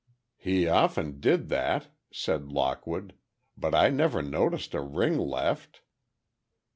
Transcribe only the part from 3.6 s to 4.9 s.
I never noticed a